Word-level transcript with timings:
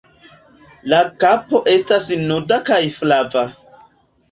La 0.93 1.01
kapo 1.25 1.61
estas 1.75 2.09
nuda 2.23 2.59
kaj 2.73 2.83
flava. 2.99 3.47